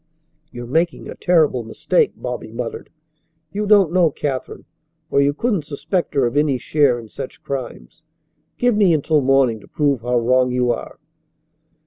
[0.51, 2.89] "You're making a terrible mistake," Bobby muttered.
[3.51, 4.65] "You don't know Katherine
[5.11, 8.01] or you couldn't suspect her of any share in such crimes.
[8.57, 10.97] Give me until morning to prove how wrong you are."